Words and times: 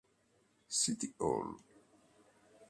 City 0.67 1.13
Hall 1.21 1.61